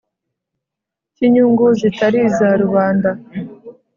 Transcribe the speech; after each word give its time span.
cy'inyungu 1.13 1.65
zitari 1.79 2.17
iza 2.27 2.49
rubanda. 2.61 3.09